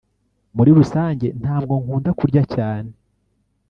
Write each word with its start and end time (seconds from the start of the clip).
Muri 0.55 0.69
rusange 0.77 1.27
ntabwo 1.41 1.73
nkunda 1.81 2.09
kurya 2.19 2.43
cyane 2.53 2.91